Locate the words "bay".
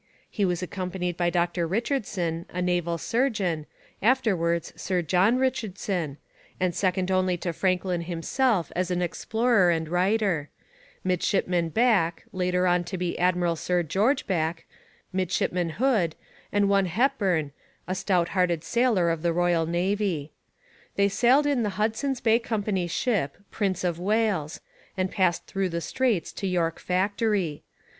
22.21-22.39